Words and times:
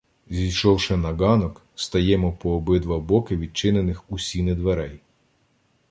Зійшовши 0.29 0.97
на 0.97 1.11
ґанок, 1.13 1.61
стаємо 1.75 2.33
по 2.33 2.51
обидва 2.51 2.99
боки 2.99 3.37
відчинених 3.37 4.11
у 4.11 4.19
сіни 4.19 4.55
дверей. 4.55 4.99